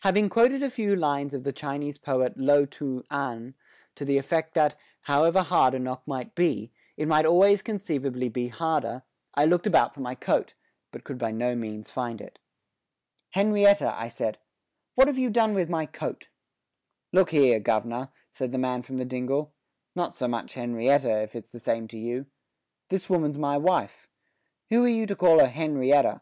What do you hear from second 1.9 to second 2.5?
poet